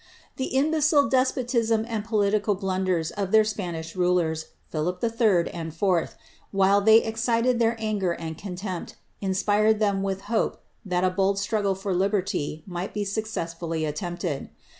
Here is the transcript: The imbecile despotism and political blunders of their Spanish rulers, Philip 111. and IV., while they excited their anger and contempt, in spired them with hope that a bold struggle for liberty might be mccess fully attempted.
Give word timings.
The 0.37 0.45
imbecile 0.45 1.07
despotism 1.09 1.85
and 1.87 2.03
political 2.03 2.55
blunders 2.55 3.11
of 3.11 3.29
their 3.29 3.43
Spanish 3.43 3.95
rulers, 3.95 4.47
Philip 4.71 4.99
111. 4.99 5.47
and 5.53 5.71
IV., 5.71 6.15
while 6.49 6.81
they 6.81 7.03
excited 7.03 7.59
their 7.59 7.75
anger 7.77 8.13
and 8.13 8.35
contempt, 8.35 8.95
in 9.21 9.35
spired 9.35 9.77
them 9.77 10.01
with 10.01 10.21
hope 10.21 10.59
that 10.83 11.03
a 11.03 11.11
bold 11.11 11.37
struggle 11.37 11.75
for 11.75 11.93
liberty 11.93 12.63
might 12.65 12.95
be 12.95 13.05
mccess 13.05 13.53
fully 13.55 13.85
attempted. 13.85 14.49